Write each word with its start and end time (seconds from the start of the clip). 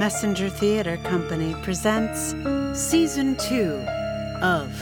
Messenger 0.00 0.48
Theater 0.48 0.96
Company 1.04 1.54
presents 1.62 2.34
Season 2.72 3.36
2 3.36 3.64
of 4.40 4.72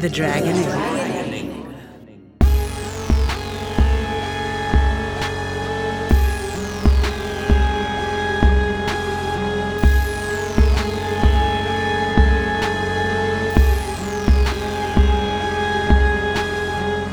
The 0.00 0.08
Dragoning. 0.08 0.64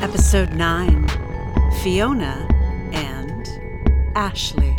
Episode 0.02 0.54
9 0.54 1.08
Fiona 1.82 2.48
and 2.94 3.46
Ashley. 4.16 4.75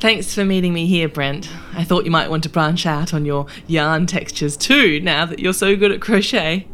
Thanks 0.00 0.34
for 0.34 0.46
meeting 0.46 0.72
me 0.72 0.86
here, 0.86 1.10
Brent. 1.10 1.50
I 1.74 1.84
thought 1.84 2.06
you 2.06 2.10
might 2.10 2.30
want 2.30 2.42
to 2.44 2.48
branch 2.48 2.86
out 2.86 3.12
on 3.12 3.26
your 3.26 3.44
yarn 3.66 4.06
textures 4.06 4.56
too, 4.56 4.98
now 5.00 5.26
that 5.26 5.40
you're 5.40 5.52
so 5.52 5.76
good 5.76 5.92
at 5.92 6.00
crochet. 6.00 6.66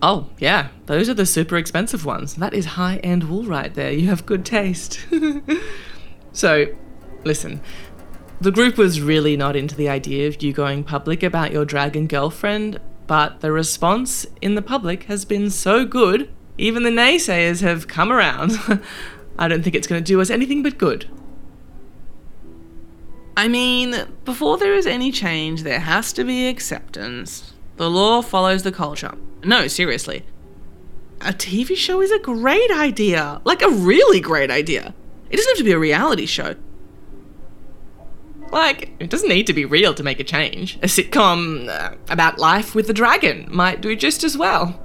Oh, 0.00 0.30
yeah, 0.38 0.68
those 0.86 1.10
are 1.10 1.14
the 1.14 1.26
super 1.26 1.58
expensive 1.58 2.06
ones. 2.06 2.36
That 2.36 2.54
is 2.54 2.64
high 2.64 2.96
end 2.98 3.24
wool 3.24 3.44
right 3.44 3.74
there. 3.74 3.92
You 3.92 4.08
have 4.08 4.24
good 4.24 4.46
taste. 4.46 5.06
so, 6.32 6.64
listen, 7.24 7.60
the 8.40 8.52
group 8.52 8.78
was 8.78 9.02
really 9.02 9.36
not 9.36 9.54
into 9.54 9.76
the 9.76 9.90
idea 9.90 10.28
of 10.28 10.42
you 10.42 10.54
going 10.54 10.82
public 10.82 11.22
about 11.22 11.52
your 11.52 11.66
dragon 11.66 12.06
girlfriend, 12.06 12.80
but 13.06 13.40
the 13.40 13.52
response 13.52 14.24
in 14.40 14.54
the 14.54 14.62
public 14.62 15.02
has 15.04 15.26
been 15.26 15.50
so 15.50 15.84
good, 15.84 16.30
even 16.56 16.84
the 16.84 16.90
naysayers 16.90 17.60
have 17.60 17.86
come 17.86 18.10
around. 18.10 18.52
I 19.38 19.46
don't 19.46 19.62
think 19.62 19.76
it's 19.76 19.86
going 19.86 20.02
to 20.02 20.06
do 20.06 20.22
us 20.22 20.30
anything 20.30 20.62
but 20.62 20.78
good. 20.78 21.10
I 23.36 23.48
mean, 23.48 23.94
before 24.24 24.56
there 24.56 24.74
is 24.74 24.86
any 24.86 25.12
change, 25.12 25.62
there 25.62 25.80
has 25.80 26.12
to 26.14 26.24
be 26.24 26.48
acceptance. 26.48 27.52
The 27.76 27.90
law 27.90 28.22
follows 28.22 28.62
the 28.62 28.72
culture. 28.72 29.14
No, 29.44 29.66
seriously. 29.68 30.24
A 31.20 31.32
TV 31.32 31.76
show 31.76 32.00
is 32.00 32.10
a 32.10 32.18
great 32.18 32.70
idea. 32.70 33.40
Like, 33.44 33.60
a 33.60 33.68
really 33.68 34.20
great 34.20 34.50
idea. 34.50 34.94
It 35.28 35.36
doesn't 35.36 35.50
have 35.50 35.58
to 35.58 35.64
be 35.64 35.72
a 35.72 35.78
reality 35.78 36.24
show. 36.24 36.54
Like, 38.50 38.92
it 39.00 39.10
doesn't 39.10 39.28
need 39.28 39.46
to 39.48 39.52
be 39.52 39.64
real 39.64 39.92
to 39.94 40.02
make 40.02 40.20
a 40.20 40.24
change. 40.24 40.76
A 40.76 40.86
sitcom 40.86 41.68
uh, 41.68 41.96
about 42.08 42.38
life 42.38 42.74
with 42.74 42.88
a 42.88 42.94
dragon 42.94 43.48
might 43.50 43.80
do 43.80 43.94
just 43.96 44.24
as 44.24 44.38
well. 44.38 44.80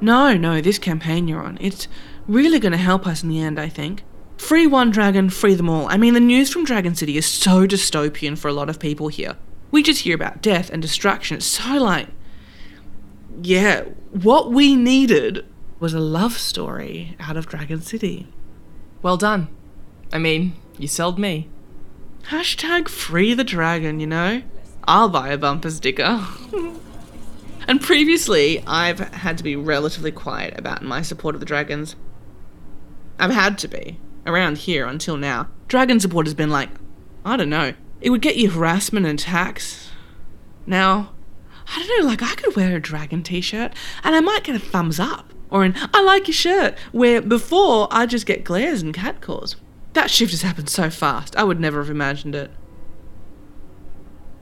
No, 0.00 0.36
no, 0.36 0.60
this 0.60 0.78
campaign 0.78 1.28
you're 1.28 1.42
on, 1.42 1.58
it's 1.60 1.88
really 2.26 2.58
going 2.58 2.72
to 2.72 2.78
help 2.78 3.06
us 3.06 3.22
in 3.22 3.28
the 3.28 3.40
end, 3.40 3.58
I 3.58 3.68
think. 3.68 4.04
Free 4.44 4.66
one 4.66 4.90
dragon, 4.90 5.30
free 5.30 5.54
them 5.54 5.70
all. 5.70 5.88
I 5.88 5.96
mean, 5.96 6.12
the 6.12 6.20
news 6.20 6.52
from 6.52 6.66
Dragon 6.66 6.94
City 6.94 7.16
is 7.16 7.24
so 7.24 7.66
dystopian 7.66 8.36
for 8.36 8.48
a 8.48 8.52
lot 8.52 8.68
of 8.68 8.78
people 8.78 9.08
here. 9.08 9.36
We 9.70 9.82
just 9.82 10.02
hear 10.02 10.14
about 10.14 10.42
death 10.42 10.68
and 10.68 10.82
destruction. 10.82 11.38
It's 11.38 11.46
so 11.46 11.78
like. 11.78 12.08
Yeah, 13.40 13.84
what 14.10 14.52
we 14.52 14.76
needed 14.76 15.46
was 15.80 15.94
a 15.94 15.98
love 15.98 16.36
story 16.36 17.16
out 17.18 17.38
of 17.38 17.46
Dragon 17.46 17.80
City. 17.80 18.28
Well 19.00 19.16
done. 19.16 19.48
I 20.12 20.18
mean, 20.18 20.52
you 20.76 20.88
sold 20.88 21.18
me. 21.18 21.48
Hashtag 22.24 22.90
free 22.90 23.32
the 23.32 23.44
dragon, 23.44 23.98
you 23.98 24.06
know? 24.06 24.42
I'll 24.86 25.08
buy 25.08 25.30
a 25.30 25.38
bumper 25.38 25.70
sticker. 25.70 26.22
and 27.66 27.80
previously, 27.80 28.62
I've 28.66 28.98
had 28.98 29.38
to 29.38 29.42
be 29.42 29.56
relatively 29.56 30.12
quiet 30.12 30.58
about 30.58 30.82
my 30.82 31.00
support 31.00 31.34
of 31.34 31.40
the 31.40 31.46
dragons. 31.46 31.96
I've 33.18 33.30
had 33.30 33.56
to 33.60 33.68
be 33.68 34.00
around 34.26 34.58
here 34.58 34.86
until 34.86 35.16
now. 35.16 35.48
Dragon 35.68 36.00
support 36.00 36.26
has 36.26 36.34
been 36.34 36.50
like, 36.50 36.70
I 37.24 37.36
don't 37.36 37.50
know, 37.50 37.74
it 38.00 38.10
would 38.10 38.22
get 38.22 38.36
you 38.36 38.50
harassment 38.50 39.06
and 39.06 39.18
attacks. 39.18 39.90
Now, 40.66 41.12
I 41.66 41.78
don't 41.78 42.00
know, 42.00 42.08
like 42.08 42.22
I 42.22 42.34
could 42.34 42.56
wear 42.56 42.76
a 42.76 42.80
dragon 42.80 43.22
t 43.22 43.40
shirt 43.40 43.72
and 44.02 44.14
I 44.14 44.20
might 44.20 44.44
get 44.44 44.56
a 44.56 44.58
thumbs 44.58 45.00
up 45.00 45.32
or 45.50 45.64
an 45.64 45.74
I 45.92 46.02
like 46.02 46.26
your 46.26 46.34
shirt, 46.34 46.76
where 46.92 47.22
before 47.22 47.88
I 47.90 48.06
just 48.06 48.26
get 48.26 48.44
glares 48.44 48.82
and 48.82 48.92
catcalls. 48.92 49.56
That 49.92 50.10
shift 50.10 50.32
has 50.32 50.42
happened 50.42 50.68
so 50.68 50.90
fast, 50.90 51.36
I 51.36 51.44
would 51.44 51.60
never 51.60 51.80
have 51.80 51.90
imagined 51.90 52.34
it. 52.34 52.50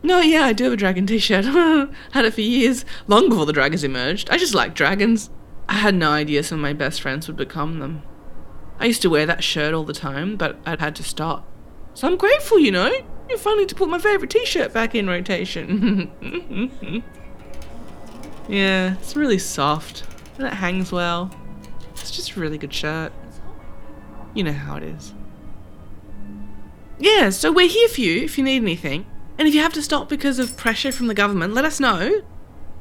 No, 0.02 0.20
yeah, 0.20 0.44
I 0.44 0.52
do 0.52 0.64
have 0.64 0.72
a 0.72 0.76
dragon 0.76 1.06
t 1.06 1.18
shirt. 1.18 1.44
had 2.12 2.24
it 2.24 2.34
for 2.34 2.40
years, 2.40 2.84
long 3.06 3.28
before 3.28 3.46
the 3.46 3.52
dragons 3.52 3.84
emerged. 3.84 4.30
I 4.30 4.38
just 4.38 4.54
like 4.54 4.74
dragons. 4.74 5.30
I 5.68 5.74
had 5.74 5.94
no 5.94 6.10
idea 6.10 6.42
some 6.42 6.58
of 6.58 6.62
my 6.62 6.72
best 6.72 7.00
friends 7.00 7.28
would 7.28 7.36
become 7.36 7.78
them. 7.78 8.02
I 8.82 8.86
used 8.86 9.02
to 9.02 9.10
wear 9.10 9.26
that 9.26 9.44
shirt 9.44 9.74
all 9.74 9.84
the 9.84 9.92
time, 9.92 10.34
but 10.34 10.58
I'd 10.66 10.80
had 10.80 10.96
to 10.96 11.04
stop. 11.04 11.46
So 11.94 12.08
I'm 12.08 12.16
grateful, 12.16 12.58
you 12.58 12.72
know. 12.72 12.92
You're 13.28 13.38
finally 13.38 13.64
to 13.66 13.76
put 13.76 13.88
my 13.88 14.00
favourite 14.00 14.28
t-shirt 14.28 14.72
back 14.72 14.96
in 14.96 15.06
rotation. 15.06 16.10
yeah, 18.48 18.94
it's 18.94 19.14
really 19.14 19.38
soft. 19.38 20.02
And 20.36 20.48
it 20.48 20.54
hangs 20.54 20.90
well. 20.90 21.30
It's 21.92 22.10
just 22.10 22.32
a 22.32 22.40
really 22.40 22.58
good 22.58 22.74
shirt. 22.74 23.12
You 24.34 24.42
know 24.42 24.52
how 24.52 24.78
it 24.78 24.82
is. 24.82 25.14
Yeah, 26.98 27.30
so 27.30 27.52
we're 27.52 27.68
here 27.68 27.88
for 27.88 28.00
you 28.00 28.24
if 28.24 28.36
you 28.36 28.42
need 28.42 28.62
anything. 28.62 29.06
And 29.38 29.46
if 29.46 29.54
you 29.54 29.60
have 29.60 29.74
to 29.74 29.82
stop 29.82 30.08
because 30.08 30.40
of 30.40 30.56
pressure 30.56 30.90
from 30.90 31.06
the 31.06 31.14
government, 31.14 31.54
let 31.54 31.64
us 31.64 31.78
know. 31.78 32.22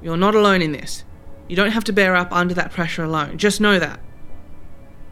You're 0.02 0.18
not 0.18 0.34
alone 0.34 0.64
in 0.64 0.72
this. 0.72 1.04
You 1.48 1.56
don't 1.56 1.74
have 1.74 1.84
to 1.84 1.94
bear 1.94 2.16
up 2.16 2.32
under 2.32 2.56
that 2.56 2.72
pressure 2.72 3.04
alone. 3.04 3.38
Just 3.38 3.62
know 3.62 3.78
that. 3.78 4.00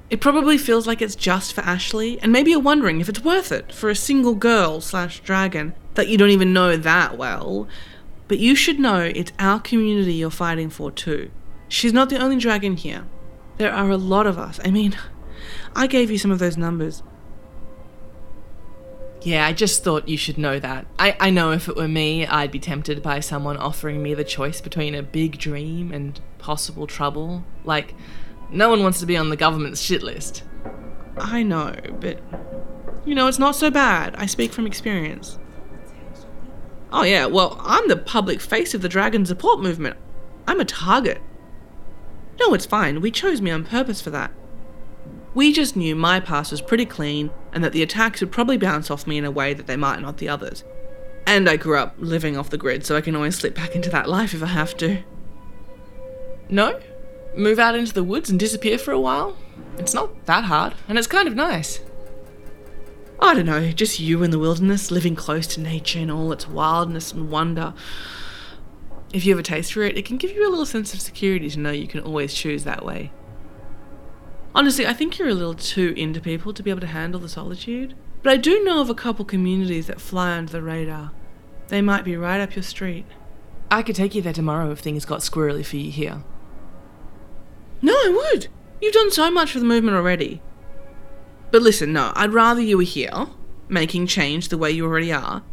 It 0.10 0.22
probably 0.22 0.58
feels 0.58 0.88
like 0.88 1.02
it's 1.02 1.16
just 1.16 1.54
for 1.54 1.62
Ashley, 1.62 2.20
and 2.22 2.32
maybe 2.32 2.52
you're 2.52 2.60
wondering 2.60 3.00
if 3.00 3.10
it's 3.10 3.24
worth 3.24 3.52
it 3.52 3.72
for 3.72 3.90
a 3.90 3.96
single 3.96 4.34
girl 4.34 4.82
slash 4.82 5.20
dragon 5.20 5.74
that 5.94 6.08
you 6.08 6.18
don't 6.18 6.32
even 6.32 6.52
know 6.52 6.76
that 6.78 7.18
well. 7.18 7.68
But 8.28 8.40
you 8.40 8.56
should 8.56 8.80
know 8.80 9.02
it's 9.02 9.32
our 9.38 9.60
community 9.60 10.14
you're 10.14 10.32
fighting 10.32 10.70
for 10.70 10.92
too. 10.92 11.30
She's 11.68 11.94
not 11.94 12.10
the 12.10 12.18
only 12.18 12.38
dragon 12.38 12.76
here. 12.76 13.06
There 13.58 13.72
are 13.72 13.90
a 13.92 13.98
lot 13.98 14.26
of 14.26 14.40
us. 14.40 14.60
I 14.66 14.72
mean, 14.72 14.96
I 15.76 15.86
gave 15.86 16.10
you 16.10 16.18
some 16.18 16.32
of 16.32 16.40
those 16.40 16.58
numbers. 16.58 17.04
Yeah, 19.22 19.46
I 19.46 19.54
just 19.54 19.84
thought 19.84 20.08
you 20.08 20.18
should 20.18 20.38
know 20.38 20.60
that. 20.60 20.88
I, 20.98 21.16
I 21.20 21.30
know 21.30 21.52
if 21.52 21.68
it 21.68 21.76
were 21.76 21.90
me, 21.90 22.26
I'd 22.26 22.52
be 22.52 22.60
tempted 22.60 23.04
by 23.04 23.20
someone 23.20 23.58
offering 23.58 24.02
me 24.02 24.14
the 24.14 24.24
choice 24.24 24.62
between 24.62 24.96
a 24.96 25.04
big 25.04 25.38
dream 25.38 25.92
and 25.92 26.20
possible 26.38 26.88
trouble. 26.88 27.44
Like, 27.66 27.94
no 28.52 28.70
one 28.70 28.84
wants 28.84 29.00
to 29.00 29.06
be 29.06 29.18
on 29.18 29.30
the 29.30 29.36
government's 29.36 29.82
shit 29.82 30.04
list. 30.04 30.44
I 31.18 31.44
know, 31.44 31.76
but 32.00 32.20
you 33.06 33.16
know, 33.16 33.28
it's 33.28 33.40
not 33.40 33.56
so 33.56 33.70
bad. 33.70 34.16
I 34.18 34.26
speak 34.26 34.52
from 34.52 34.68
experience. 34.68 35.40
Oh, 36.92 37.04
yeah, 37.04 37.28
well, 37.28 37.58
I'm 37.60 37.88
the 37.88 37.98
public 37.98 38.42
face 38.42 38.74
of 38.74 38.82
the 38.82 38.90
Dragon 38.90 39.26
support 39.26 39.60
movement. 39.60 39.98
I'm 40.48 40.60
a 40.60 40.66
target. 40.66 41.22
No, 42.40 42.54
it's 42.54 42.66
fine. 42.66 43.02
We 43.02 43.12
chose 43.12 43.42
me 43.42 43.52
on 43.52 43.64
purpose 43.64 44.02
for 44.02 44.10
that. 44.10 44.32
We 45.36 45.54
just 45.54 45.76
knew 45.76 45.96
my 45.96 46.20
past 46.20 46.52
was 46.52 46.62
pretty 46.62 46.86
clean 46.86 47.30
and 47.54 47.64
that 47.64 47.74
the 47.74 47.84
attacks 47.84 48.22
would 48.22 48.32
probably 48.32 48.58
bounce 48.58 48.90
off 48.90 49.06
me 49.06 49.18
in 49.18 49.26
a 49.26 49.32
way 49.32 49.54
that 49.54 49.68
they 49.68 49.76
might 49.76 50.02
not 50.02 50.18
the 50.18 50.30
others. 50.30 50.64
And 51.28 51.48
I 51.48 51.58
grew 51.58 51.78
up 51.78 51.94
living 52.00 52.36
off 52.36 52.50
the 52.50 52.58
grid, 52.58 52.86
so 52.86 52.96
I 52.96 53.02
can 53.02 53.16
always 53.16 53.36
slip 53.36 53.54
back 53.54 53.76
into 53.76 53.92
that 53.92 54.10
life 54.10 54.34
if 54.34 54.42
I 54.42 54.48
have 54.48 54.76
to. 54.78 55.04
No? 56.50 56.80
Move 57.36 57.60
out 57.60 57.76
into 57.76 57.94
the 57.94 58.04
woods 58.04 58.30
and 58.30 58.40
disappear 58.40 58.78
for 58.78 58.92
a 58.92 59.00
while. 59.00 59.38
It's 59.78 59.94
not 59.94 60.26
that 60.26 60.46
hard, 60.46 60.76
and 60.88 60.98
it's 60.98 61.08
kind 61.08 61.28
of 61.28 61.36
nice. 61.36 61.80
I 63.22 63.34
don't 63.34 63.46
know, 63.46 63.72
just 63.72 64.00
you 64.00 64.24
in 64.24 64.32
the 64.32 64.40
wilderness, 64.40 64.92
living 64.92 65.16
close 65.16 65.46
to 65.48 65.62
nature 65.62 66.00
and 66.00 66.12
all 66.12 66.32
its 66.32 66.48
wildness 66.48 67.12
and 67.12 67.30
wonder. 67.30 67.74
If 69.12 69.26
you 69.26 69.34
have 69.34 69.40
a 69.40 69.44
taste 69.44 69.74
for 69.74 69.84
it, 69.84 69.98
it 69.98 70.06
can 70.06 70.18
give 70.18 70.32
you 70.32 70.48
a 70.48 70.50
little 70.50 70.66
sense 70.66 70.94
of 70.94 71.02
security 71.02 71.50
to 71.50 71.60
know 71.60 71.72
you 71.72 71.88
can 71.88 72.00
always 72.00 72.34
choose 72.34 72.64
that 72.64 72.86
way. 72.86 73.12
Honestly, 74.56 74.88
I 74.88 74.94
think 74.94 75.18
you're 75.18 75.28
a 75.28 75.34
little 75.34 75.54
too 75.54 75.94
into 75.98 76.22
people 76.22 76.54
to 76.54 76.64
be 76.64 76.70
able 76.70 76.82
to 76.82 76.88
handle 76.88 77.20
the 77.20 77.30
solitude. 77.30 77.96
But 78.24 78.34
I 78.34 78.38
do 78.38 78.64
know 78.64 78.82
of 78.82 78.90
a 78.90 78.96
couple 78.96 79.26
communities 79.26 79.88
that 79.88 80.02
fly 80.02 80.38
under 80.38 80.52
the 80.52 80.62
radar. 80.62 81.12
They 81.68 81.82
might 81.82 82.04
be 82.04 82.18
right 82.18 82.42
up 82.42 82.56
your 82.56 82.64
street. 82.64 83.06
I 83.72 83.84
could 83.84 83.96
take 83.96 84.16
you 84.16 84.22
there 84.22 84.34
tomorrow 84.34 84.72
if 84.72 84.80
things 84.80 85.06
got 85.06 85.20
squirrely 85.20 85.66
for 85.66 85.78
you 85.78 85.92
here. 85.92 86.24
No, 87.82 87.94
I 87.94 88.10
would. 88.10 88.48
You've 88.82 88.94
done 88.94 89.12
so 89.12 89.30
much 89.32 89.52
for 89.52 89.60
the 89.60 89.66
movement 89.66 89.98
already. 89.98 90.42
But 91.52 91.62
listen, 91.62 91.94
no, 91.94 92.12
I'd 92.16 92.34
rather 92.34 92.62
you 92.62 92.78
were 92.78 92.84
here, 92.84 93.28
making 93.68 94.08
change 94.08 94.50
the 94.50 94.58
way 94.58 94.72
you 94.72 94.86
already 94.86 95.12
are. 95.12 95.44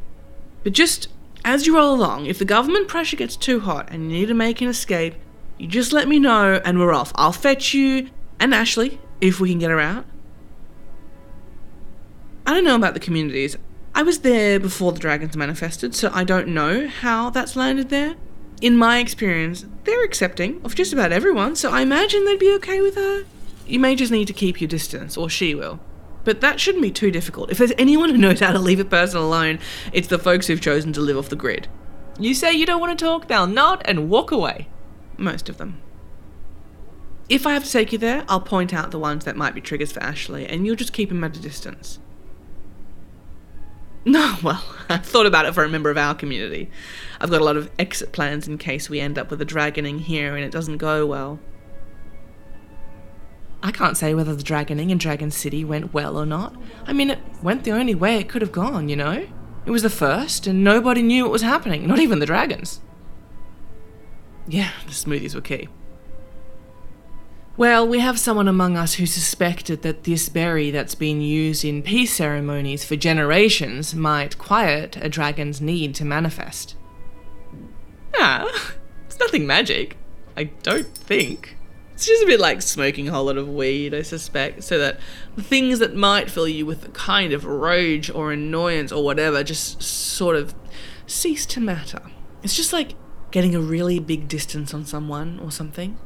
But 0.62 0.72
just 0.72 1.08
as 1.44 1.66
you 1.66 1.76
roll 1.76 1.94
along, 1.94 2.26
if 2.26 2.38
the 2.38 2.44
government 2.44 2.88
pressure 2.88 3.16
gets 3.16 3.36
too 3.36 3.60
hot 3.60 3.88
and 3.90 4.10
you 4.10 4.18
need 4.18 4.26
to 4.26 4.34
make 4.34 4.60
an 4.60 4.68
escape, 4.68 5.14
you 5.58 5.66
just 5.66 5.92
let 5.92 6.08
me 6.08 6.18
know 6.18 6.60
and 6.64 6.78
we're 6.78 6.92
off. 6.92 7.12
I'll 7.14 7.32
fetch 7.32 7.72
you 7.72 8.10
and 8.38 8.54
Ashley 8.54 9.00
if 9.20 9.40
we 9.40 9.50
can 9.50 9.58
get 9.58 9.70
her 9.70 9.80
out. 9.80 10.04
I 12.46 12.52
don't 12.52 12.64
know 12.64 12.76
about 12.76 12.94
the 12.94 13.00
communities. 13.00 13.56
I 13.94 14.02
was 14.02 14.20
there 14.20 14.60
before 14.60 14.92
the 14.92 14.98
dragons 14.98 15.36
manifested, 15.36 15.94
so 15.94 16.10
I 16.12 16.22
don't 16.22 16.48
know 16.48 16.86
how 16.86 17.30
that's 17.30 17.56
landed 17.56 17.88
there. 17.88 18.16
In 18.60 18.76
my 18.76 18.98
experience, 18.98 19.66
they're 19.84 20.04
accepting 20.04 20.60
of 20.64 20.74
just 20.74 20.92
about 20.92 21.12
everyone, 21.12 21.56
so 21.56 21.70
I 21.70 21.82
imagine 21.82 22.24
they'd 22.24 22.38
be 22.38 22.54
okay 22.56 22.80
with 22.80 22.94
her. 22.94 23.24
You 23.66 23.78
may 23.78 23.94
just 23.94 24.12
need 24.12 24.26
to 24.26 24.32
keep 24.32 24.60
your 24.60 24.68
distance, 24.68 25.16
or 25.16 25.28
she 25.28 25.54
will. 25.54 25.80
But 26.24 26.40
that 26.40 26.58
shouldn't 26.58 26.82
be 26.82 26.90
too 26.90 27.10
difficult. 27.10 27.50
If 27.50 27.58
there's 27.58 27.72
anyone 27.78 28.10
who 28.10 28.16
knows 28.16 28.40
how 28.40 28.52
to 28.52 28.58
leave 28.58 28.80
a 28.80 28.84
person 28.84 29.18
alone, 29.18 29.58
it's 29.92 30.08
the 30.08 30.18
folks 30.18 30.46
who've 30.46 30.60
chosen 30.60 30.92
to 30.94 31.00
live 31.00 31.16
off 31.16 31.28
the 31.28 31.36
grid. 31.36 31.68
You 32.18 32.34
say 32.34 32.52
you 32.52 32.66
don't 32.66 32.80
want 32.80 32.98
to 32.98 33.04
talk, 33.04 33.28
they'll 33.28 33.46
nod 33.46 33.82
and 33.84 34.08
walk 34.08 34.30
away. 34.30 34.68
Most 35.18 35.48
of 35.48 35.58
them. 35.58 35.80
If 37.28 37.46
I 37.46 37.52
have 37.52 37.64
to 37.64 37.70
take 37.70 37.92
you 37.92 37.98
there, 37.98 38.24
I'll 38.28 38.40
point 38.40 38.72
out 38.72 38.90
the 38.90 38.98
ones 38.98 39.24
that 39.24 39.36
might 39.36 39.54
be 39.54 39.60
triggers 39.60 39.92
for 39.92 40.02
Ashley, 40.02 40.46
and 40.46 40.64
you'll 40.64 40.76
just 40.76 40.92
keep 40.92 41.10
him 41.10 41.24
at 41.24 41.36
a 41.36 41.40
distance. 41.40 41.98
No, 44.16 44.36
well, 44.40 44.62
I've 44.88 45.04
thought 45.04 45.26
about 45.26 45.46
it 45.46 45.54
for 45.54 45.64
a 45.64 45.68
member 45.68 45.90
of 45.90 45.98
our 45.98 46.14
community. 46.14 46.70
I've 47.20 47.28
got 47.28 47.40
a 47.40 47.44
lot 47.44 47.56
of 47.56 47.68
exit 47.76 48.12
plans 48.12 48.46
in 48.46 48.56
case 48.56 48.88
we 48.88 49.00
end 49.00 49.18
up 49.18 49.32
with 49.32 49.42
a 49.42 49.44
dragoning 49.44 49.98
here 49.98 50.36
and 50.36 50.44
it 50.44 50.52
doesn't 50.52 50.76
go 50.76 51.04
well. 51.04 51.40
I 53.64 53.72
can't 53.72 53.96
say 53.96 54.14
whether 54.14 54.32
the 54.36 54.44
dragoning 54.44 54.90
in 54.90 54.98
Dragon 54.98 55.32
City 55.32 55.64
went 55.64 55.92
well 55.92 56.16
or 56.16 56.24
not. 56.24 56.54
I 56.86 56.92
mean, 56.92 57.10
it 57.10 57.18
went 57.42 57.64
the 57.64 57.72
only 57.72 57.96
way 57.96 58.18
it 58.18 58.28
could 58.28 58.42
have 58.42 58.52
gone, 58.52 58.88
you 58.88 58.94
know? 58.94 59.26
It 59.64 59.70
was 59.72 59.82
the 59.82 59.90
first, 59.90 60.46
and 60.46 60.62
nobody 60.62 61.02
knew 61.02 61.24
what 61.24 61.32
was 61.32 61.42
happening, 61.42 61.88
not 61.88 61.98
even 61.98 62.20
the 62.20 62.26
dragons. 62.26 62.80
Yeah, 64.46 64.70
the 64.84 64.92
smoothies 64.92 65.34
were 65.34 65.40
key. 65.40 65.66
Well, 67.58 67.88
we 67.88 68.00
have 68.00 68.18
someone 68.18 68.48
among 68.48 68.76
us 68.76 68.94
who 68.94 69.06
suspected 69.06 69.80
that 69.80 70.04
this 70.04 70.28
berry 70.28 70.70
that's 70.70 70.94
been 70.94 71.22
used 71.22 71.64
in 71.64 71.82
peace 71.82 72.14
ceremonies 72.14 72.84
for 72.84 72.96
generations 72.96 73.94
might 73.94 74.36
quiet 74.36 74.98
a 75.00 75.08
dragon's 75.08 75.62
need 75.62 75.94
to 75.94 76.04
manifest. 76.04 76.74
Ah, 78.14 78.74
it's 79.06 79.18
nothing 79.18 79.46
magic. 79.46 79.96
I 80.36 80.44
don't 80.62 80.94
think. 80.94 81.56
It's 81.94 82.04
just 82.04 82.22
a 82.22 82.26
bit 82.26 82.40
like 82.40 82.60
smoking 82.60 83.08
a 83.08 83.12
whole 83.12 83.24
lot 83.24 83.38
of 83.38 83.48
weed, 83.48 83.94
I 83.94 84.02
suspect, 84.02 84.62
so 84.62 84.76
that 84.76 85.00
the 85.34 85.42
things 85.42 85.78
that 85.78 85.96
might 85.96 86.30
fill 86.30 86.46
you 86.46 86.66
with 86.66 86.84
a 86.84 86.90
kind 86.90 87.32
of 87.32 87.46
rage 87.46 88.10
or 88.10 88.32
annoyance 88.32 88.92
or 88.92 89.02
whatever 89.02 89.42
just 89.42 89.82
sort 89.82 90.36
of 90.36 90.54
cease 91.06 91.46
to 91.46 91.60
matter. 91.60 92.02
It's 92.42 92.54
just 92.54 92.74
like 92.74 92.96
getting 93.30 93.54
a 93.54 93.60
really 93.60 93.98
big 93.98 94.28
distance 94.28 94.74
on 94.74 94.84
someone 94.84 95.40
or 95.42 95.50
something. 95.50 95.96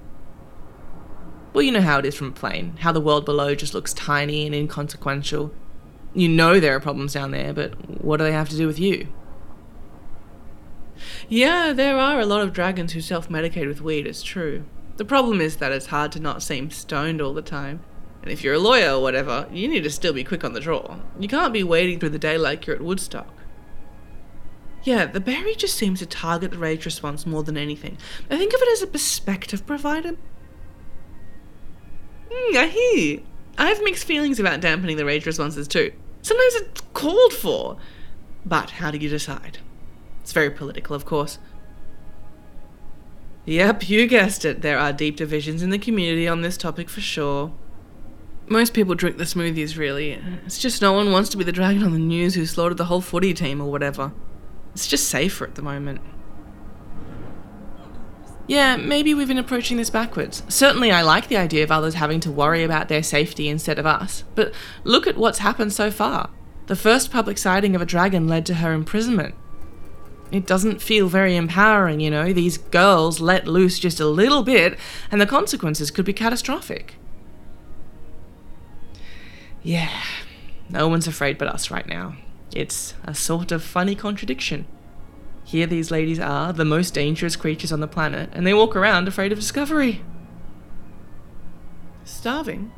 Well, 1.52 1.62
you 1.62 1.72
know 1.72 1.80
how 1.80 1.98
it 1.98 2.06
is 2.06 2.14
from 2.14 2.28
a 2.28 2.32
plane, 2.32 2.76
how 2.80 2.92
the 2.92 3.00
world 3.00 3.24
below 3.24 3.54
just 3.54 3.74
looks 3.74 3.92
tiny 3.92 4.46
and 4.46 4.54
inconsequential. 4.54 5.52
You 6.14 6.28
know 6.28 6.60
there 6.60 6.76
are 6.76 6.80
problems 6.80 7.14
down 7.14 7.32
there, 7.32 7.52
but 7.52 8.02
what 8.02 8.18
do 8.18 8.24
they 8.24 8.32
have 8.32 8.48
to 8.50 8.56
do 8.56 8.66
with 8.66 8.78
you? 8.78 9.08
Yeah, 11.28 11.72
there 11.72 11.96
are 11.96 12.20
a 12.20 12.26
lot 12.26 12.42
of 12.42 12.52
dragons 12.52 12.92
who 12.92 13.00
self 13.00 13.28
medicate 13.28 13.66
with 13.66 13.80
weed, 13.80 14.06
it's 14.06 14.22
true. 14.22 14.64
The 14.96 15.04
problem 15.04 15.40
is 15.40 15.56
that 15.56 15.72
it's 15.72 15.86
hard 15.86 16.12
to 16.12 16.20
not 16.20 16.42
seem 16.42 16.70
stoned 16.70 17.20
all 17.20 17.34
the 17.34 17.42
time. 17.42 17.80
And 18.22 18.30
if 18.30 18.44
you're 18.44 18.54
a 18.54 18.58
lawyer 18.58 18.92
or 18.92 19.00
whatever, 19.00 19.48
you 19.50 19.66
need 19.66 19.82
to 19.84 19.90
still 19.90 20.12
be 20.12 20.24
quick 20.24 20.44
on 20.44 20.52
the 20.52 20.60
draw. 20.60 20.98
You 21.18 21.26
can't 21.26 21.54
be 21.54 21.62
waiting 21.62 21.98
through 21.98 22.10
the 22.10 22.18
day 22.18 22.36
like 22.36 22.66
you're 22.66 22.76
at 22.76 22.82
Woodstock. 22.82 23.32
Yeah, 24.82 25.06
the 25.06 25.20
berry 25.20 25.54
just 25.54 25.76
seems 25.76 25.98
to 26.00 26.06
target 26.06 26.50
the 26.50 26.58
rage 26.58 26.84
response 26.84 27.26
more 27.26 27.42
than 27.42 27.56
anything. 27.56 27.98
I 28.30 28.36
think 28.36 28.52
of 28.52 28.60
it 28.62 28.72
as 28.72 28.82
a 28.82 28.86
perspective 28.86 29.66
provider. 29.66 30.16
Mm, 32.30 32.56
I 32.56 32.66
hear 32.66 32.98
you. 32.98 33.22
I 33.58 33.68
have 33.68 33.82
mixed 33.82 34.04
feelings 34.04 34.40
about 34.40 34.60
dampening 34.60 34.96
the 34.96 35.04
rage 35.04 35.26
responses 35.26 35.68
too. 35.68 35.92
Sometimes 36.22 36.54
it's 36.54 36.80
called 36.94 37.32
for. 37.32 37.76
But 38.44 38.70
how 38.70 38.90
do 38.90 38.98
you 38.98 39.08
decide? 39.08 39.58
It's 40.22 40.32
very 40.32 40.50
political, 40.50 40.94
of 40.94 41.04
course. 41.04 41.38
Yep, 43.46 43.88
you 43.88 44.06
guessed 44.06 44.44
it. 44.44 44.62
There 44.62 44.78
are 44.78 44.92
deep 44.92 45.16
divisions 45.16 45.62
in 45.62 45.70
the 45.70 45.78
community 45.78 46.28
on 46.28 46.42
this 46.42 46.56
topic 46.56 46.88
for 46.88 47.00
sure. 47.00 47.52
Most 48.46 48.74
people 48.74 48.94
drink 48.94 49.16
the 49.16 49.24
smoothies, 49.24 49.76
really. 49.76 50.20
It's 50.44 50.58
just 50.58 50.82
no 50.82 50.92
one 50.92 51.12
wants 51.12 51.30
to 51.30 51.36
be 51.36 51.44
the 51.44 51.52
dragon 51.52 51.82
on 51.82 51.92
the 51.92 51.98
news 51.98 52.34
who 52.34 52.46
slaughtered 52.46 52.78
the 52.78 52.86
whole 52.86 53.00
footy 53.00 53.32
team 53.32 53.60
or 53.60 53.70
whatever. 53.70 54.12
It's 54.74 54.86
just 54.86 55.08
safer 55.08 55.44
at 55.44 55.54
the 55.54 55.62
moment. 55.62 56.00
Yeah, 58.50 58.74
maybe 58.74 59.14
we've 59.14 59.28
been 59.28 59.38
approaching 59.38 59.76
this 59.76 59.90
backwards. 59.90 60.42
Certainly, 60.48 60.90
I 60.90 61.02
like 61.02 61.28
the 61.28 61.36
idea 61.36 61.62
of 61.62 61.70
others 61.70 61.94
having 61.94 62.18
to 62.18 62.32
worry 62.32 62.64
about 62.64 62.88
their 62.88 63.00
safety 63.00 63.48
instead 63.48 63.78
of 63.78 63.86
us. 63.86 64.24
But 64.34 64.52
look 64.82 65.06
at 65.06 65.16
what's 65.16 65.38
happened 65.38 65.72
so 65.72 65.92
far. 65.92 66.30
The 66.66 66.74
first 66.74 67.12
public 67.12 67.38
sighting 67.38 67.76
of 67.76 67.80
a 67.80 67.86
dragon 67.86 68.26
led 68.26 68.44
to 68.46 68.54
her 68.54 68.72
imprisonment. 68.72 69.36
It 70.32 70.48
doesn't 70.48 70.82
feel 70.82 71.06
very 71.06 71.36
empowering, 71.36 72.00
you 72.00 72.10
know. 72.10 72.32
These 72.32 72.58
girls 72.58 73.20
let 73.20 73.46
loose 73.46 73.78
just 73.78 74.00
a 74.00 74.06
little 74.06 74.42
bit, 74.42 74.76
and 75.12 75.20
the 75.20 75.26
consequences 75.26 75.92
could 75.92 76.04
be 76.04 76.12
catastrophic. 76.12 76.96
Yeah, 79.62 80.02
no 80.68 80.88
one's 80.88 81.06
afraid 81.06 81.38
but 81.38 81.46
us 81.46 81.70
right 81.70 81.86
now. 81.86 82.16
It's 82.52 82.94
a 83.04 83.14
sort 83.14 83.52
of 83.52 83.62
funny 83.62 83.94
contradiction. 83.94 84.66
Here 85.50 85.66
these 85.66 85.90
ladies 85.90 86.20
are, 86.20 86.52
the 86.52 86.64
most 86.64 86.94
dangerous 86.94 87.34
creatures 87.34 87.72
on 87.72 87.80
the 87.80 87.88
planet, 87.88 88.30
and 88.32 88.46
they 88.46 88.54
walk 88.54 88.76
around 88.76 89.08
afraid 89.08 89.32
of 89.32 89.40
discovery. 89.40 90.00
Starving? 92.04 92.70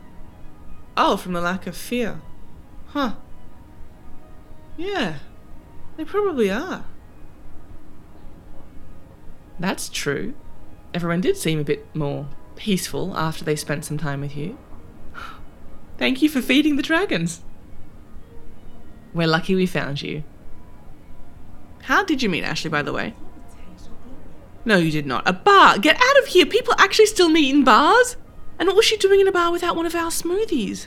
Oh, 0.97 1.19
from 1.19 1.35
the 1.35 1.43
lack 1.43 1.67
of 1.67 1.77
fear. 1.77 2.23
Huh. 2.87 3.17
Yeah, 4.79 5.17
they 5.99 6.07
probably 6.07 6.51
are. 6.51 6.87
That's 9.61 9.91
true. 9.91 10.33
Everyone 10.95 11.21
did 11.21 11.37
seem 11.37 11.61
a 11.61 11.65
bit 11.65 11.95
more 11.95 12.27
peaceful 12.57 13.15
after 13.19 13.45
they 13.45 13.55
spent 13.55 13.85
some 13.85 13.99
time 13.99 14.23
with 14.23 14.35
you. 14.35 14.57
Thank 15.99 16.23
you 16.23 16.31
for 16.31 16.41
feeding 16.41 16.77
the 16.77 16.83
dragons. 16.83 17.43
We're 19.13 19.27
lucky 19.27 19.55
we 19.55 19.67
found 19.67 20.01
you. 20.01 20.25
How 21.83 22.05
did 22.05 22.23
you 22.23 22.29
meet 22.29 22.45
Ashley, 22.45 22.71
by 22.71 22.83
the 22.83 22.93
way? 22.93 23.15
No, 24.65 24.79
you 24.79 24.91
did 24.91 25.07
not. 25.07 25.29
A 25.29 25.33
bar! 25.33 25.79
Get 25.79 25.97
out 25.97 26.19
of 26.19 26.27
here! 26.27 26.47
People 26.47 26.75
actually 26.79 27.07
still 27.07 27.29
meet 27.29 27.53
in 27.53 27.65
bars? 27.65 28.17
And 28.59 28.69
what 28.69 28.77
was 28.77 28.85
she 28.85 28.97
doing 28.97 29.21
in 29.21 29.27
a 29.27 29.33
bar 29.33 29.51
without 29.51 29.75
one 29.75 29.87
of 29.87 29.95
our 29.95 30.11
smoothies? 30.11 30.87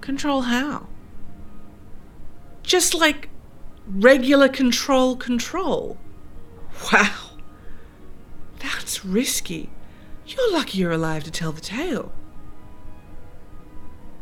Control 0.00 0.42
how? 0.42 0.88
Just 2.62 2.94
like 2.94 3.28
regular 3.86 4.48
control 4.48 5.16
control. 5.16 5.98
Wow. 6.92 7.32
That's 8.58 9.04
risky. 9.04 9.68
You're 10.26 10.52
lucky 10.52 10.78
you're 10.78 10.92
alive 10.92 11.24
to 11.24 11.30
tell 11.30 11.52
the 11.52 11.60
tale. 11.60 12.12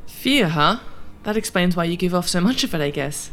Fear, 0.07 0.49
huh? 0.49 0.81
That 1.23 1.37
explains 1.37 1.77
why 1.77 1.85
you 1.85 1.97
give 1.97 2.15
off 2.15 2.29
so 2.29 2.41
much 2.41 2.65
of 2.65 2.75
it, 2.75 2.81
I 2.81 2.91
guess. 2.91 3.31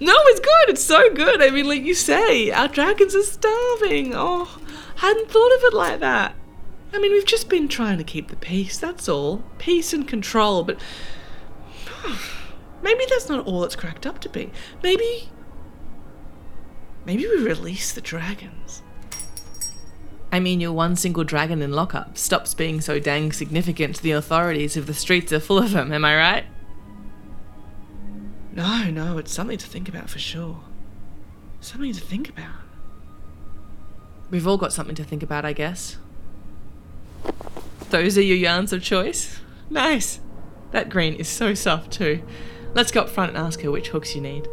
No, 0.00 0.14
it's 0.14 0.40
good. 0.40 0.68
It's 0.68 0.84
so 0.84 1.12
good. 1.12 1.42
I 1.42 1.50
mean, 1.50 1.66
like 1.66 1.82
you 1.82 1.94
say, 1.94 2.50
our 2.50 2.68
dragons 2.68 3.14
are 3.14 3.22
starving. 3.22 4.12
Oh, 4.14 4.58
I 4.96 5.00
hadn't 5.00 5.30
thought 5.30 5.56
of 5.56 5.64
it 5.64 5.74
like 5.74 6.00
that. 6.00 6.34
I 6.92 6.98
mean, 6.98 7.12
we've 7.12 7.26
just 7.26 7.48
been 7.48 7.68
trying 7.68 7.98
to 7.98 8.04
keep 8.04 8.28
the 8.28 8.36
peace, 8.36 8.78
that's 8.78 9.08
all. 9.08 9.42
Peace 9.58 9.92
and 9.92 10.08
control, 10.08 10.64
but 10.64 10.78
maybe 12.82 13.04
that's 13.10 13.28
not 13.28 13.46
all 13.46 13.64
it's 13.64 13.76
cracked 13.76 14.06
up 14.06 14.20
to 14.20 14.28
be. 14.28 14.50
Maybe. 14.82 15.28
Maybe 17.04 17.26
we 17.26 17.42
release 17.42 17.92
the 17.92 18.00
dragons. 18.00 18.82
I 20.30 20.40
mean, 20.40 20.60
your 20.60 20.72
one 20.72 20.94
single 20.96 21.24
dragon 21.24 21.62
in 21.62 21.72
lockup 21.72 22.18
stops 22.18 22.54
being 22.54 22.80
so 22.80 22.98
dang 22.98 23.32
significant 23.32 23.96
to 23.96 24.02
the 24.02 24.12
authorities 24.12 24.76
if 24.76 24.86
the 24.86 24.94
streets 24.94 25.32
are 25.32 25.40
full 25.40 25.58
of 25.58 25.72
them, 25.72 25.92
am 25.92 26.04
I 26.04 26.16
right? 26.16 26.44
No, 28.58 28.90
no, 28.90 29.18
it's 29.18 29.32
something 29.32 29.56
to 29.56 29.66
think 29.68 29.88
about 29.88 30.10
for 30.10 30.18
sure. 30.18 30.58
Something 31.60 31.92
to 31.92 32.00
think 32.00 32.28
about. 32.28 32.56
We've 34.30 34.48
all 34.48 34.56
got 34.56 34.72
something 34.72 34.96
to 34.96 35.04
think 35.04 35.22
about, 35.22 35.44
I 35.44 35.52
guess. 35.52 35.96
Those 37.90 38.18
are 38.18 38.22
your 38.22 38.36
yarns 38.36 38.72
of 38.72 38.82
choice? 38.82 39.38
Nice. 39.70 40.18
That 40.72 40.88
green 40.88 41.14
is 41.14 41.28
so 41.28 41.54
soft 41.54 41.92
too. 41.92 42.24
Let's 42.74 42.90
go 42.90 43.02
up 43.02 43.08
front 43.08 43.36
and 43.36 43.38
ask 43.38 43.60
her 43.60 43.70
which 43.70 43.90
hooks 43.90 44.16
you 44.16 44.22
need. 44.22 44.48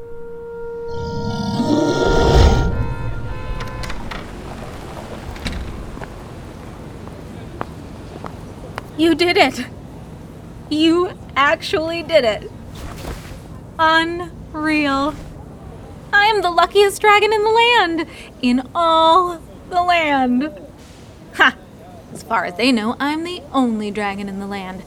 You 9.00 9.16
did 9.16 9.36
it! 9.36 9.66
You 10.70 11.18
actually 11.36 12.04
did 12.04 12.24
it! 12.24 12.52
Unreal. 13.78 15.14
I 16.14 16.26
am 16.28 16.42
the 16.42 16.52
luckiest 16.52 17.02
dragon 17.02 17.34
in 17.34 17.44
the 17.44 17.50
land! 17.50 18.08
In 18.42 18.70
all 18.74 19.42
the 19.70 19.84
land! 19.84 20.50
Ha! 21.34 21.56
As 22.14 22.24
far 22.24 22.46
as 22.46 22.56
they 22.56 22.72
know, 22.72 22.96
I'm 23.00 23.24
the 23.26 23.42
only 23.52 23.92
dragon 23.92 24.30
in 24.30 24.40
the 24.40 24.48
land. 24.48 24.84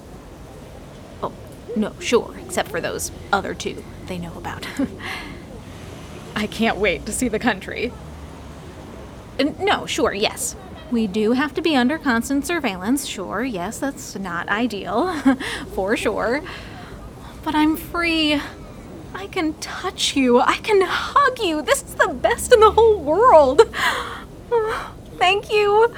Oh, 1.23 1.33
no, 1.76 1.92
sure, 2.00 2.35
except 2.47 2.71
for 2.71 2.80
those 2.80 3.12
other 3.30 3.52
two 3.52 3.85
they 4.07 4.16
know 4.16 4.33
about. 4.37 4.66
I 6.35 6.47
can't 6.47 6.78
wait 6.78 7.04
to 7.07 7.12
see 7.12 7.28
the 7.28 7.38
country. 7.38 7.92
Uh, 9.38 9.52
No, 9.61 9.85
sure, 9.85 10.14
yes. 10.14 10.57
We 10.90 11.07
do 11.07 11.33
have 11.33 11.52
to 11.54 11.61
be 11.61 11.76
under 11.76 11.99
constant 11.99 12.47
surveillance, 12.47 13.04
sure, 13.04 13.45
yes, 13.45 13.78
that's 13.78 14.16
not 14.16 14.49
ideal, 14.49 15.14
for 15.75 15.95
sure. 15.95 16.42
But 17.45 17.54
I'm 17.54 17.76
free. 17.76 18.40
I 19.19 19.27
can 19.27 19.55
touch 19.55 20.15
you. 20.15 20.39
I 20.39 20.59
can 20.59 20.81
hug 20.81 21.41
you. 21.41 21.61
This 21.61 21.83
is 21.83 21.97
the 21.97 22.07
best 22.15 22.53
in 22.53 22.61
the 22.61 22.71
whole 22.71 23.01
world. 23.01 23.63
Thank 25.19 25.53
you. 25.53 25.93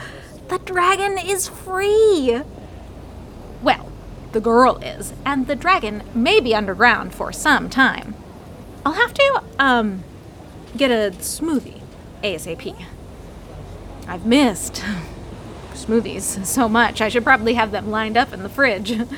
The 0.49 0.57
dragon 0.59 1.19
is 1.19 1.47
free. 1.47 2.41
Well, 3.63 3.93
the 4.33 4.41
girl 4.41 4.79
is, 4.79 5.13
and 5.27 5.47
the 5.47 5.55
dragon 5.55 6.03
may 6.15 6.41
be 6.41 6.55
underground 6.55 7.15
for 7.15 7.31
some 7.31 7.69
time. 7.69 8.15
I'll 8.87 8.95
have 8.95 9.13
to, 9.13 9.43
um, 9.59 10.03
get 10.75 10.91
a 10.91 11.15
smoothie 11.19 11.83
ASAP. 12.25 12.75
I've 14.09 14.25
missed 14.25 14.83
smoothies 15.75 16.47
so 16.47 16.71
much. 16.71 17.03
I 17.03 17.11
should 17.11 17.25
probably 17.25 17.53
have 17.53 17.71
them 17.71 17.91
lined 17.91 18.17
up 18.17 18.33
in 18.33 18.43
the 18.43 18.49
fridge. 18.49 18.99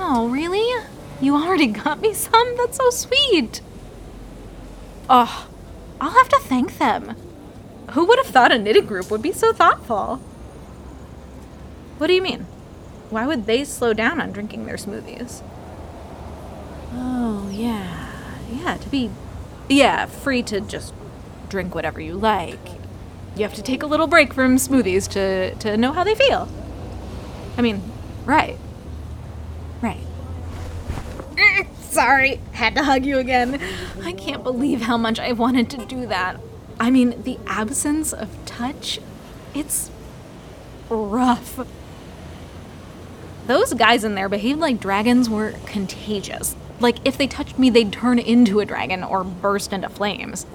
Oh, 0.00 0.28
really? 0.28 0.84
You 1.20 1.34
already 1.34 1.66
got 1.66 2.00
me 2.00 2.14
some? 2.14 2.56
That's 2.56 2.76
so 2.76 2.90
sweet. 2.90 3.60
Oh, 5.10 5.48
I'll 6.00 6.10
have 6.10 6.28
to 6.28 6.38
thank 6.38 6.78
them. 6.78 7.16
Who 7.92 8.04
would 8.04 8.18
have 8.18 8.26
thought 8.32 8.52
a 8.52 8.58
knitting 8.58 8.86
group 8.86 9.10
would 9.10 9.22
be 9.22 9.32
so 9.32 9.52
thoughtful? 9.52 10.16
What 11.98 12.06
do 12.06 12.12
you 12.12 12.22
mean? 12.22 12.46
Why 13.10 13.26
would 13.26 13.46
they 13.46 13.64
slow 13.64 13.92
down 13.92 14.20
on 14.20 14.32
drinking 14.32 14.66
their 14.66 14.76
smoothies? 14.76 15.42
Oh, 16.92 17.48
yeah. 17.50 18.38
Yeah, 18.52 18.76
to 18.76 18.88
be. 18.88 19.10
Yeah, 19.68 20.06
free 20.06 20.42
to 20.44 20.60
just 20.60 20.94
drink 21.48 21.74
whatever 21.74 22.00
you 22.00 22.14
like. 22.14 22.60
You 23.34 23.42
have 23.42 23.54
to 23.54 23.62
take 23.62 23.82
a 23.82 23.86
little 23.86 24.06
break 24.06 24.34
from 24.34 24.56
smoothies 24.56 25.08
to, 25.10 25.54
to 25.56 25.76
know 25.76 25.92
how 25.92 26.04
they 26.04 26.14
feel. 26.14 26.48
I 27.56 27.62
mean, 27.62 27.82
right. 28.24 28.50
Right. 28.50 28.58
Sorry, 31.98 32.38
had 32.52 32.76
to 32.76 32.84
hug 32.84 33.04
you 33.04 33.18
again. 33.18 33.60
I 34.04 34.12
can't 34.12 34.44
believe 34.44 34.82
how 34.82 34.96
much 34.96 35.18
I 35.18 35.32
wanted 35.32 35.68
to 35.70 35.84
do 35.84 36.06
that. 36.06 36.38
I 36.78 36.90
mean, 36.90 37.24
the 37.24 37.40
absence 37.44 38.12
of 38.12 38.28
touch, 38.46 39.00
it's 39.52 39.90
rough. 40.88 41.66
Those 43.48 43.74
guys 43.74 44.04
in 44.04 44.14
there 44.14 44.28
behaved 44.28 44.60
like 44.60 44.78
dragons 44.78 45.28
were 45.28 45.56
contagious. 45.66 46.54
Like, 46.78 46.98
if 47.04 47.18
they 47.18 47.26
touched 47.26 47.58
me, 47.58 47.68
they'd 47.68 47.92
turn 47.92 48.20
into 48.20 48.60
a 48.60 48.64
dragon 48.64 49.02
or 49.02 49.24
burst 49.24 49.72
into 49.72 49.88
flames. 49.88 50.46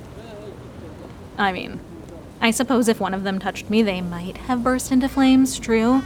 I 1.37 1.51
mean, 1.51 1.81
I 2.39 2.51
suppose 2.51 2.87
if 2.87 3.01
one 3.01 3.13
of 3.13 3.23
them 3.23 3.39
touched 3.39 3.69
me, 3.69 3.81
they 3.81 3.99
might 3.99 4.37
have 4.37 4.63
burst 4.63 4.93
into 4.93 5.09
flames, 5.09 5.59
true. 5.59 6.03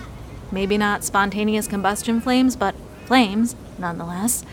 Maybe 0.52 0.80
not 0.80 1.04
spontaneous 1.04 1.68
combustion 1.68 2.22
flames, 2.22 2.56
but 2.56 2.74
flames, 3.06 3.56
nonetheless. 3.78 4.44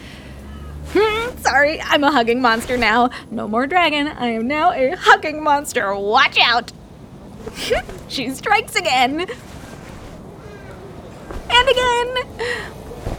Sorry, 1.38 1.80
I'm 1.80 2.04
a 2.04 2.10
hugging 2.10 2.40
monster 2.40 2.76
now. 2.76 3.10
No 3.30 3.48
more 3.48 3.66
dragon. 3.66 4.08
I 4.08 4.28
am 4.28 4.46
now 4.46 4.72
a 4.72 4.96
hugging 4.96 5.42
monster. 5.42 5.94
Watch 5.94 6.38
out! 6.40 6.72
she 8.08 8.30
strikes 8.30 8.76
again. 8.76 9.20
And 11.50 11.68
again. 11.68 12.14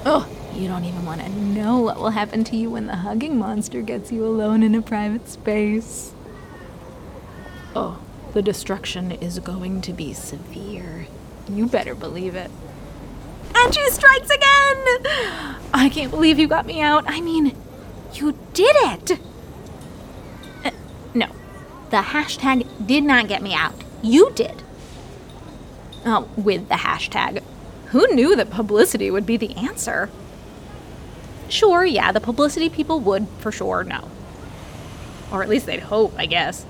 Oh, 0.05 0.27
you 0.53 0.67
don't 0.67 0.85
even 0.85 1.05
want 1.05 1.21
to 1.21 1.29
know 1.29 1.79
what 1.79 1.97
will 1.97 2.09
happen 2.11 2.43
to 2.45 2.55
you 2.55 2.69
when 2.69 2.87
the 2.87 2.97
hugging 2.97 3.37
monster 3.37 3.81
gets 3.81 4.11
you 4.11 4.25
alone 4.25 4.63
in 4.63 4.75
a 4.75 4.81
private 4.81 5.27
space. 5.27 6.13
Oh, 7.75 7.99
the 8.33 8.41
destruction 8.41 9.11
is 9.11 9.39
going 9.39 9.81
to 9.81 9.93
be 9.93 10.13
severe. 10.13 11.07
You 11.49 11.67
better 11.67 11.95
believe 11.95 12.35
it. 12.35 12.51
And 13.55 13.73
she 13.73 13.89
strikes 13.89 14.29
again! 14.29 14.85
I 15.73 15.89
can't 15.93 16.11
believe 16.11 16.39
you 16.39 16.47
got 16.47 16.65
me 16.65 16.81
out. 16.81 17.05
I 17.07 17.21
mean, 17.21 17.55
you 18.19 18.37
did 18.53 18.75
it! 18.77 19.19
Uh, 20.63 20.71
no, 21.13 21.27
the 21.89 21.97
hashtag 21.97 22.65
did 22.85 23.03
not 23.03 23.27
get 23.27 23.41
me 23.41 23.53
out. 23.53 23.75
You 24.01 24.31
did. 24.31 24.63
Oh, 26.05 26.29
with 26.35 26.69
the 26.69 26.75
hashtag. 26.75 27.41
Who 27.87 28.07
knew 28.13 28.35
that 28.35 28.49
publicity 28.49 29.09
would 29.09 29.25
be 29.25 29.37
the 29.37 29.55
answer? 29.55 30.09
Sure, 31.49 31.85
yeah, 31.85 32.11
the 32.11 32.19
publicity 32.21 32.69
people 32.69 32.99
would 32.99 33.27
for 33.39 33.51
sure 33.51 33.83
know. 33.83 34.09
Or 35.31 35.43
at 35.43 35.49
least 35.49 35.65
they'd 35.65 35.79
hope, 35.79 36.13
I 36.17 36.25
guess. 36.25 36.65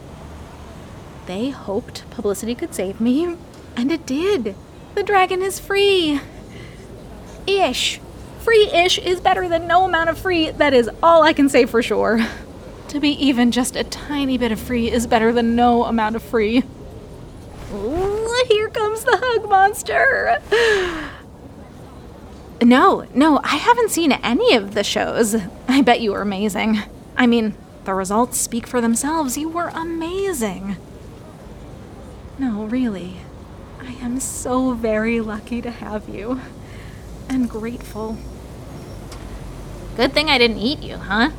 They 1.25 1.49
hoped 1.49 2.09
publicity 2.11 2.55
could 2.55 2.73
save 2.73 3.01
me, 3.01 3.35
and 3.75 3.91
it 3.91 4.05
did. 4.05 4.55
The 4.95 5.03
dragon 5.03 5.41
is 5.41 5.59
free. 5.59 6.21
Ish. 7.47 7.99
Free 8.45 8.69
ish 8.71 8.99
is 8.99 9.19
better 9.19 9.49
than 9.49 9.65
no 9.65 9.85
amount 9.85 10.11
of 10.11 10.19
free. 10.19 10.51
That 10.51 10.75
is 10.75 10.87
all 11.01 11.23
I 11.23 11.33
can 11.33 11.49
say 11.49 11.65
for 11.65 11.81
sure. 11.81 12.25
To 12.89 12.99
be 13.01 13.09
even 13.25 13.51
just 13.51 13.75
a 13.75 13.83
tiny 13.83 14.37
bit 14.37 14.53
of 14.53 14.59
free 14.59 14.89
is 14.89 15.05
better 15.05 15.33
than 15.33 15.55
no 15.55 15.83
amount 15.83 16.15
of 16.15 16.23
free. 16.23 16.63
Ooh, 17.73 18.45
here 18.47 18.69
comes 18.69 19.03
the 19.03 19.19
hug 19.21 19.49
monster. 19.49 20.39
No, 22.61 23.05
no, 23.13 23.41
I 23.43 23.57
haven't 23.57 23.91
seen 23.91 24.13
any 24.13 24.55
of 24.55 24.75
the 24.75 24.83
shows. 24.83 25.35
I 25.67 25.81
bet 25.81 25.99
you 25.99 26.13
were 26.13 26.21
amazing. 26.21 26.81
I 27.17 27.27
mean, 27.27 27.53
the 27.83 27.93
results 27.93 28.39
speak 28.39 28.65
for 28.65 28.79
themselves. 28.79 29.37
You 29.37 29.49
were 29.49 29.67
amazing. 29.67 30.77
No, 32.39 32.63
really. 32.63 33.17
I 33.81 33.91
am 34.01 34.21
so 34.21 34.71
very 34.71 35.19
lucky 35.19 35.61
to 35.61 35.69
have 35.69 36.07
you. 36.07 36.39
And 37.27 37.49
grateful. 37.49 38.17
Good 39.95 40.13
thing 40.13 40.29
I 40.29 40.37
didn't 40.37 40.57
eat 40.57 40.79
you, 40.79 40.97
huh? 40.97 41.31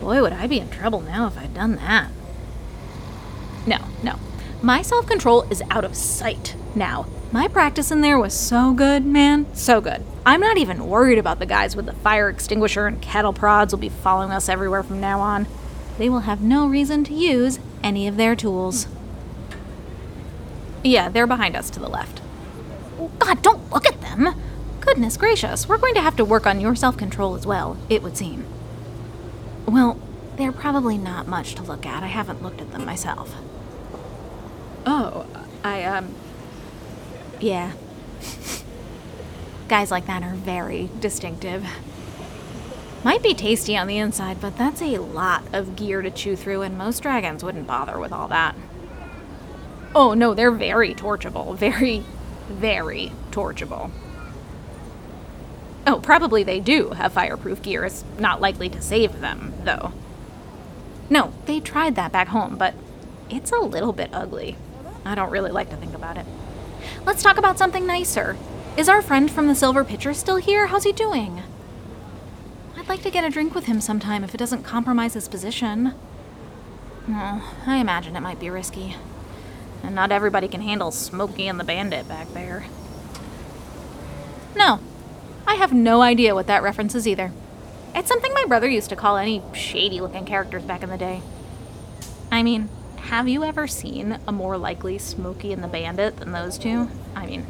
Boy, 0.00 0.22
would 0.22 0.32
I 0.32 0.46
be 0.46 0.60
in 0.60 0.70
trouble 0.70 1.00
now 1.00 1.26
if 1.26 1.36
I'd 1.36 1.54
done 1.54 1.76
that. 1.76 2.10
No, 3.66 3.78
no. 4.02 4.18
My 4.62 4.82
self 4.82 5.06
control 5.06 5.42
is 5.50 5.62
out 5.70 5.84
of 5.84 5.96
sight 5.96 6.54
now. 6.74 7.06
My 7.32 7.48
practice 7.48 7.90
in 7.90 8.00
there 8.00 8.18
was 8.18 8.32
so 8.32 8.72
good, 8.72 9.04
man. 9.04 9.52
So 9.54 9.80
good. 9.80 10.02
I'm 10.24 10.40
not 10.40 10.56
even 10.56 10.86
worried 10.86 11.18
about 11.18 11.40
the 11.40 11.46
guys 11.46 11.74
with 11.76 11.86
the 11.86 11.92
fire 11.92 12.28
extinguisher 12.28 12.86
and 12.86 13.02
cattle 13.02 13.32
prods 13.32 13.72
will 13.72 13.80
be 13.80 13.88
following 13.88 14.30
us 14.30 14.48
everywhere 14.48 14.82
from 14.82 15.00
now 15.00 15.20
on. 15.20 15.46
They 15.98 16.08
will 16.08 16.20
have 16.20 16.40
no 16.40 16.66
reason 16.66 17.04
to 17.04 17.14
use 17.14 17.58
any 17.82 18.06
of 18.06 18.16
their 18.16 18.36
tools. 18.36 18.86
Yeah, 20.84 21.08
they're 21.08 21.26
behind 21.26 21.56
us 21.56 21.68
to 21.70 21.80
the 21.80 21.88
left. 21.88 22.22
Oh, 22.98 23.10
God, 23.18 23.42
don't 23.42 23.70
look 23.72 23.86
at 23.86 24.00
them! 24.00 24.34
Goodness 24.88 25.18
gracious, 25.18 25.68
we're 25.68 25.76
going 25.76 25.92
to 25.96 26.00
have 26.00 26.16
to 26.16 26.24
work 26.24 26.46
on 26.46 26.62
your 26.62 26.74
self 26.74 26.96
control 26.96 27.34
as 27.34 27.46
well, 27.46 27.76
it 27.90 28.02
would 28.02 28.16
seem. 28.16 28.46
Well, 29.66 30.00
they're 30.38 30.50
probably 30.50 30.96
not 30.96 31.28
much 31.28 31.54
to 31.56 31.62
look 31.62 31.84
at. 31.84 32.02
I 32.02 32.06
haven't 32.06 32.42
looked 32.42 32.62
at 32.62 32.72
them 32.72 32.86
myself. 32.86 33.34
Oh, 34.86 35.26
I, 35.62 35.84
um. 35.84 36.14
Yeah. 37.38 37.72
Guys 39.68 39.90
like 39.90 40.06
that 40.06 40.22
are 40.22 40.34
very 40.34 40.88
distinctive. 41.00 41.66
Might 43.04 43.22
be 43.22 43.34
tasty 43.34 43.76
on 43.76 43.88
the 43.88 43.98
inside, 43.98 44.40
but 44.40 44.56
that's 44.56 44.80
a 44.80 44.96
lot 44.96 45.42
of 45.52 45.76
gear 45.76 46.00
to 46.00 46.10
chew 46.10 46.34
through, 46.34 46.62
and 46.62 46.78
most 46.78 47.02
dragons 47.02 47.44
wouldn't 47.44 47.66
bother 47.66 47.98
with 47.98 48.10
all 48.10 48.28
that. 48.28 48.56
Oh, 49.94 50.14
no, 50.14 50.32
they're 50.32 50.50
very 50.50 50.94
torchable. 50.94 51.54
Very, 51.58 52.04
very 52.48 53.12
torchable. 53.30 53.90
Oh, 55.90 56.00
probably 56.00 56.42
they 56.42 56.60
do 56.60 56.90
have 56.90 57.14
fireproof 57.14 57.62
gear. 57.62 57.82
It's 57.86 58.04
not 58.18 58.42
likely 58.42 58.68
to 58.68 58.82
save 58.82 59.20
them, 59.20 59.54
though. 59.64 59.94
No, 61.08 61.32
they 61.46 61.60
tried 61.60 61.94
that 61.94 62.12
back 62.12 62.28
home, 62.28 62.58
but 62.58 62.74
it's 63.30 63.52
a 63.52 63.60
little 63.60 63.94
bit 63.94 64.10
ugly. 64.12 64.58
I 65.06 65.14
don't 65.14 65.30
really 65.30 65.50
like 65.50 65.70
to 65.70 65.76
think 65.76 65.94
about 65.94 66.18
it. 66.18 66.26
Let's 67.06 67.22
talk 67.22 67.38
about 67.38 67.56
something 67.56 67.86
nicer. 67.86 68.36
Is 68.76 68.90
our 68.90 69.00
friend 69.00 69.30
from 69.30 69.46
the 69.46 69.54
Silver 69.54 69.82
Pitcher 69.82 70.12
still 70.12 70.36
here? 70.36 70.66
How's 70.66 70.84
he 70.84 70.92
doing? 70.92 71.42
I'd 72.76 72.90
like 72.90 73.02
to 73.04 73.10
get 73.10 73.24
a 73.24 73.30
drink 73.30 73.54
with 73.54 73.64
him 73.64 73.80
sometime 73.80 74.22
if 74.22 74.34
it 74.34 74.38
doesn't 74.38 74.64
compromise 74.64 75.14
his 75.14 75.26
position. 75.26 75.94
Oh, 77.08 77.56
I 77.66 77.78
imagine 77.78 78.14
it 78.14 78.20
might 78.20 78.40
be 78.40 78.50
risky. 78.50 78.96
And 79.82 79.94
not 79.94 80.12
everybody 80.12 80.48
can 80.48 80.60
handle 80.60 80.90
Smokey 80.90 81.48
and 81.48 81.58
the 81.58 81.64
Bandit 81.64 82.06
back 82.06 82.30
there. 82.34 82.66
No, 84.54 84.80
have 85.58 85.72
no 85.72 86.02
idea 86.02 86.34
what 86.34 86.46
that 86.46 86.62
reference 86.62 86.94
is 86.94 87.06
either. 87.06 87.32
It's 87.94 88.08
something 88.08 88.32
my 88.32 88.44
brother 88.46 88.68
used 88.68 88.90
to 88.90 88.96
call 88.96 89.16
any 89.16 89.42
shady 89.52 90.00
looking 90.00 90.24
characters 90.24 90.62
back 90.62 90.82
in 90.82 90.88
the 90.88 90.96
day. 90.96 91.20
I 92.30 92.42
mean, 92.42 92.68
have 92.96 93.28
you 93.28 93.42
ever 93.42 93.66
seen 93.66 94.18
a 94.26 94.32
more 94.32 94.56
likely 94.56 94.98
Smokey 94.98 95.52
and 95.52 95.62
the 95.62 95.68
Bandit 95.68 96.18
than 96.18 96.32
those 96.32 96.58
two? 96.58 96.88
I 97.14 97.26
mean, 97.26 97.46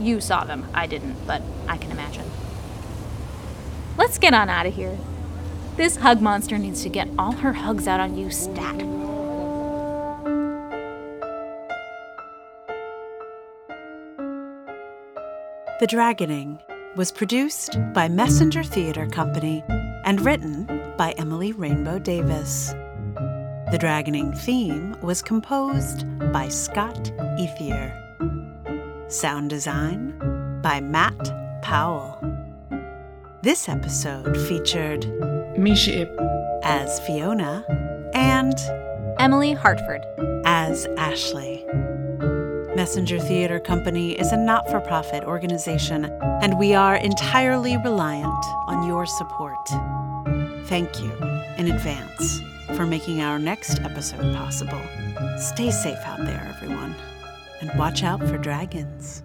you 0.00 0.20
saw 0.20 0.44
them, 0.44 0.66
I 0.74 0.86
didn't, 0.86 1.26
but 1.26 1.42
I 1.68 1.76
can 1.76 1.92
imagine. 1.92 2.28
Let's 3.96 4.18
get 4.18 4.34
on 4.34 4.48
out 4.48 4.66
of 4.66 4.74
here. 4.74 4.98
This 5.76 5.96
hug 5.96 6.20
monster 6.20 6.58
needs 6.58 6.82
to 6.82 6.88
get 6.88 7.08
all 7.16 7.32
her 7.32 7.52
hugs 7.52 7.86
out 7.86 8.00
on 8.00 8.16
you 8.16 8.30
stat. 8.30 8.78
The 15.78 15.86
Dragoning 15.86 16.58
was 16.98 17.12
produced 17.12 17.78
by 17.92 18.08
Messenger 18.08 18.64
Theater 18.64 19.06
Company 19.06 19.62
and 20.04 20.20
written 20.20 20.64
by 20.98 21.12
Emily 21.12 21.52
Rainbow 21.52 22.00
Davis. 22.00 22.70
The 23.70 23.78
Dragoning 23.80 24.36
theme 24.36 24.96
was 25.00 25.22
composed 25.22 26.04
by 26.32 26.48
Scott 26.48 27.12
Ethier. 27.38 27.94
Sound 29.08 29.48
design 29.48 30.12
by 30.60 30.80
Matt 30.80 31.30
Powell. 31.62 32.18
This 33.44 33.68
episode 33.68 34.36
featured 34.48 35.02
Mischa 35.56 36.00
Ipp. 36.00 36.20
as 36.64 36.98
Fiona 37.06 37.64
and 38.12 38.58
Emily 39.20 39.52
Hartford. 39.52 40.04
as 40.44 40.86
Ashley. 40.96 41.64
Messenger 42.78 43.18
Theater 43.18 43.58
Company 43.58 44.12
is 44.12 44.30
a 44.30 44.36
not 44.36 44.70
for 44.70 44.78
profit 44.78 45.24
organization, 45.24 46.04
and 46.22 46.56
we 46.60 46.74
are 46.74 46.94
entirely 46.94 47.76
reliant 47.78 48.44
on 48.68 48.86
your 48.86 49.04
support. 49.04 49.68
Thank 50.66 51.00
you 51.02 51.10
in 51.56 51.72
advance 51.72 52.40
for 52.76 52.86
making 52.86 53.20
our 53.20 53.36
next 53.36 53.80
episode 53.80 54.32
possible. 54.36 54.80
Stay 55.38 55.72
safe 55.72 55.98
out 56.04 56.24
there, 56.24 56.54
everyone, 56.54 56.94
and 57.60 57.76
watch 57.76 58.04
out 58.04 58.20
for 58.20 58.38
dragons. 58.38 59.24